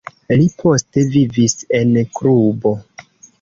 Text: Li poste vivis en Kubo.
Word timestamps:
Li 0.37 0.45
poste 0.61 1.03
vivis 1.17 1.55
en 1.81 1.93
Kubo. 2.17 2.73